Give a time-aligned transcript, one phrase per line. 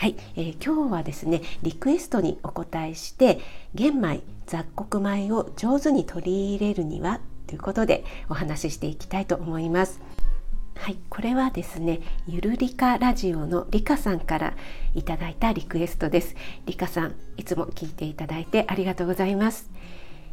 [0.00, 3.38] はい、えー、今日はですねリクエストにお答えして
[3.74, 10.00] 玄米雑穀米を上手に取り入れるにはということでお話ししていきたいと思います。
[10.74, 14.54] はい、これはですねゆるりかラジオのりかさんから
[14.94, 16.34] いただいたリクエストです。
[16.64, 19.70] りかさんいつも聞いていただいてありがとうございます、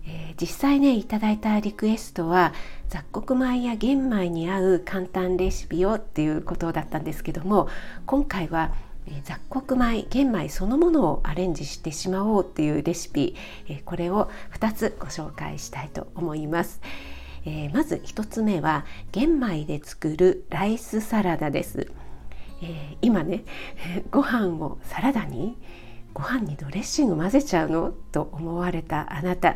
[0.06, 2.54] えー、実際ねいただいたリクエストは
[2.88, 7.68] 雑穀米や玄米に合う簡単レシピをっていうことだったんですけども
[8.06, 8.72] 今回は
[9.24, 13.36] 雑穀米玄米そのものをアレンジしてしまおうっていうレシピ
[13.86, 16.82] これを2つご紹介したいと思います。
[17.48, 21.90] え、まず1つ目は玄米で作るライスサラダです、
[22.62, 23.46] え、今ね
[24.12, 25.58] ご飯をサラダに
[26.14, 29.56] ご飯にドレッシング混ぜちゃうのと思われたあなた、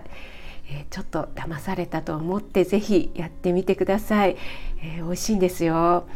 [0.69, 4.37] え、ちょっと騙されたと思ってぜひやってみてください、
[4.81, 6.07] え、美味しいんですよ、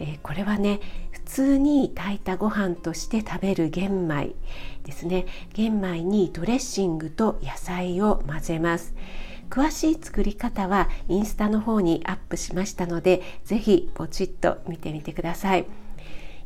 [0.00, 0.80] えこれはね
[1.32, 4.34] 通に炊いたご飯として食べる玄米
[4.84, 5.24] ですね。
[5.54, 8.94] 玄米にドレッシングと野菜を混ぜます。
[9.48, 15.64] 詳しい作り方はインスタの方にアップしましたのでぜひポチッと見てみてください。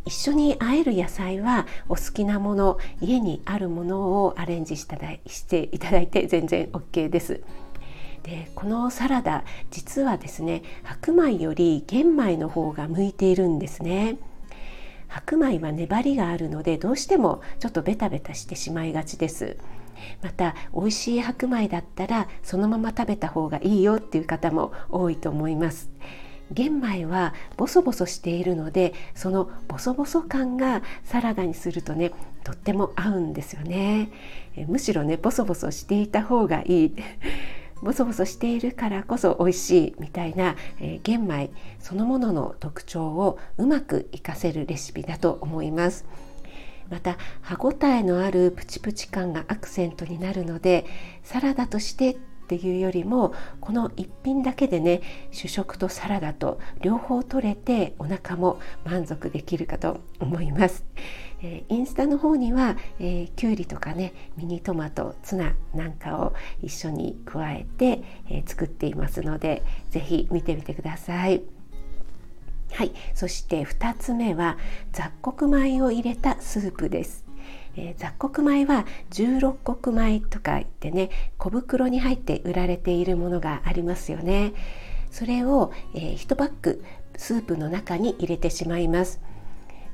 [0.04, 7.40] 一緒に和える野菜はお好きなもの家にあるものをアレンジしていただいて全然 OK です。
[8.22, 9.42] でこのサラダ
[9.72, 14.18] 実はですね白米より玄米の方が向いているんですね。
[15.08, 19.56] 白米は粘りがあるのでどうしてもちょっとベタベタしてしまいがちです。
[20.22, 25.90] また美味しい白米だったらそのまま食べた方がいいよっていう方も多いと思います。
[26.52, 32.12] 玄米はボソボソしているのでそのボソボソ感がサラダにするとね
[32.44, 34.10] とっても合うんですよね。
[34.68, 36.96] むしろねボソボソしていた方がいい。
[37.82, 46.06] ボソボソしているからこそ美味しいみたいな、えー、玄米そのものの特徴をうまく活かせるレシピだと思います。
[46.88, 50.86] また歯ごたえのあるプチプチ感がアクセントになるので
[51.24, 55.02] サラダとしてっていうよりもこの一品だけでね
[55.32, 60.84] 主食とサラダと両方取れてお腹も満足できるかと思います。
[61.42, 71.42] えー、インスタの方には、えー、きゅうりとかねミニトマトツナなんかを一緒に加えて、えー、作っていますので是非見てみてください。
[72.72, 74.56] はい、そして2つ目は
[74.92, 77.25] 雑穀米を入れたスープです。
[77.76, 84.52] えー、雑穀米は16穀米とか言ってね小袋に入って売られているものがありますよね。
[85.10, 86.84] それを、えー、1パック
[87.16, 89.20] スープの中に入れてしまいます。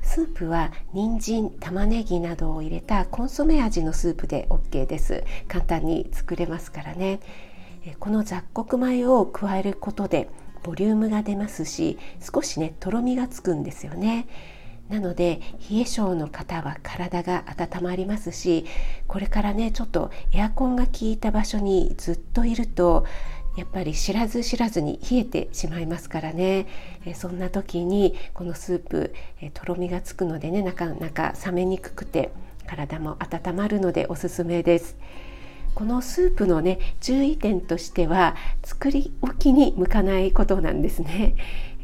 [0.03, 7.19] スープは人参玉ねぎなどを入れたコンソメ味のスープで OK です簡単に作れますからね
[7.99, 10.29] この雑穀米を加えることで
[10.61, 14.27] ボリュームが出ますし少しねとろみがつくんですよね
[14.93, 18.65] なので冷え性の方は体が温まりますし
[19.07, 23.07] これからねちょっとエアコンが効いた場所にずっといると
[23.57, 26.67] やっぱり知らず知らずに冷えてしまいますからね、
[27.05, 32.31] えそんな時にこのスープ、えとろみがつくのでねなかなか冷めにくくて
[32.65, 34.97] 体も温まるのでおすすめです。
[35.75, 41.35] このスープのね注意点としては作り置きに向かないことなんですね、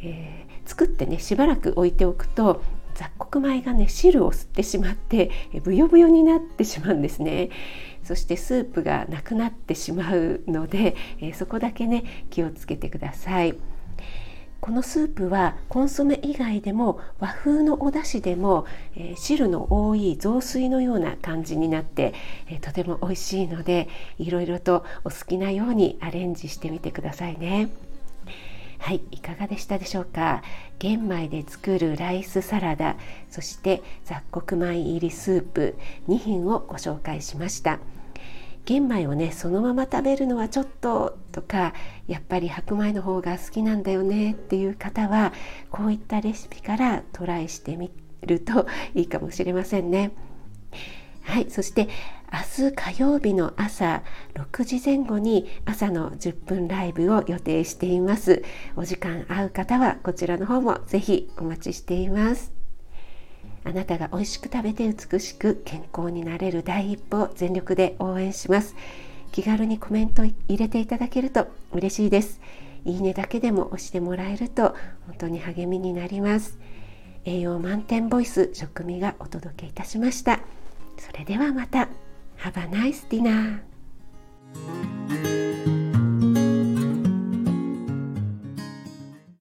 [0.02, 2.62] えー、作ってねしばらく置いておくと
[3.00, 5.30] 雑穀米がね汁を吸ってしまって
[5.64, 7.48] ブヨブヨになってしまうんですね
[8.04, 10.96] そしてスープがなくなってしまうので、
[11.34, 13.54] そこだけね気をつけてください。
[14.60, 22.12] このスープはコンソメ以外でも和風のお出汁でも、え、汁の多い雑炊のような感じになって、
[22.48, 23.88] え、とても美味しいので
[24.18, 27.70] いろいろとお好きなようにアレンジしてみてくださいね。
[28.90, 30.42] はい、いかがでしたでしょうか？
[30.80, 32.96] 玄米で作るライスサラダ
[33.30, 35.76] そして雑穀米入りスープ
[36.08, 37.78] 2品をご紹介しました。
[38.64, 41.72] 玄米をねそのまま食べるのはちょっととか
[42.08, 45.32] やっぱり白米の方が好きなんだよねっていう方は
[45.70, 48.66] こういったレシピからトライしてみると
[48.96, 50.10] いいかもしれませんね。
[51.30, 51.88] はいそして
[52.58, 54.02] 明日火曜日の朝
[54.34, 58.42] 6時前後に朝の10分ライブを予定しています。
[58.74, 62.52] お時間合う方はこちらの方もぜひお待ちしています。
[63.62, 68.74] あなたが美味しく食べて美しく健康になれる第一歩を全力で応援します。
[69.30, 72.40] 気軽にコメント入れていただけると嬉しいです。
[72.84, 74.74] いいねだけでも押してもらえると
[75.06, 76.58] 本当に励みになります。
[77.24, 80.40] 栄養満点ボイス食味がお届けいたしました。
[81.00, 81.88] それではまた
[82.38, 83.62] Have a nice dinner!